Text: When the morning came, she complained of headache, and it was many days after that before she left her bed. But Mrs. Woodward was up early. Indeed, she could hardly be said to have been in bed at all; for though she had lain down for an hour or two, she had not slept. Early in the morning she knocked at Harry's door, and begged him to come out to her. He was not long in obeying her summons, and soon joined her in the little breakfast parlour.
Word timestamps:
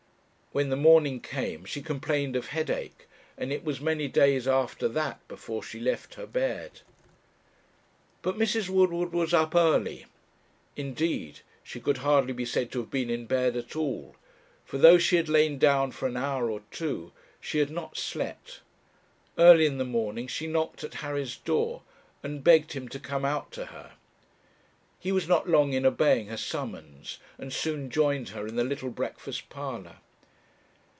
When 0.53 0.67
the 0.69 0.75
morning 0.75 1.21
came, 1.21 1.63
she 1.63 1.81
complained 1.81 2.35
of 2.35 2.47
headache, 2.47 3.07
and 3.37 3.53
it 3.53 3.63
was 3.63 3.79
many 3.79 4.09
days 4.09 4.49
after 4.49 4.89
that 4.89 5.25
before 5.29 5.63
she 5.63 5.79
left 5.79 6.15
her 6.15 6.27
bed. 6.27 6.81
But 8.21 8.35
Mrs. 8.37 8.67
Woodward 8.67 9.13
was 9.13 9.33
up 9.33 9.55
early. 9.55 10.07
Indeed, 10.75 11.39
she 11.63 11.79
could 11.79 11.99
hardly 11.99 12.33
be 12.33 12.43
said 12.43 12.69
to 12.73 12.79
have 12.81 12.91
been 12.91 13.09
in 13.09 13.27
bed 13.27 13.55
at 13.55 13.77
all; 13.77 14.17
for 14.65 14.77
though 14.77 14.97
she 14.97 15.15
had 15.15 15.29
lain 15.29 15.57
down 15.57 15.93
for 15.93 16.05
an 16.05 16.17
hour 16.17 16.51
or 16.51 16.63
two, 16.69 17.13
she 17.39 17.59
had 17.59 17.69
not 17.69 17.95
slept. 17.95 18.59
Early 19.37 19.65
in 19.65 19.77
the 19.77 19.85
morning 19.85 20.27
she 20.27 20.47
knocked 20.47 20.83
at 20.83 20.95
Harry's 20.95 21.37
door, 21.37 21.81
and 22.21 22.43
begged 22.43 22.73
him 22.73 22.89
to 22.89 22.99
come 22.99 23.23
out 23.23 23.53
to 23.53 23.67
her. 23.67 23.93
He 24.99 25.13
was 25.13 25.29
not 25.29 25.47
long 25.47 25.71
in 25.71 25.85
obeying 25.85 26.27
her 26.27 26.35
summons, 26.35 27.19
and 27.37 27.53
soon 27.53 27.89
joined 27.89 28.27
her 28.35 28.45
in 28.45 28.57
the 28.57 28.65
little 28.65 28.89
breakfast 28.89 29.47
parlour. 29.47 29.99